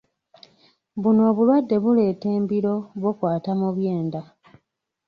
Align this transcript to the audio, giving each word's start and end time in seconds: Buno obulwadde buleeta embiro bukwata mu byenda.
Buno 1.01 1.21
obulwadde 1.31 1.75
buleeta 1.83 2.27
embiro 2.37 2.73
bukwata 3.01 3.51
mu 3.59 3.69
byenda. 3.75 4.21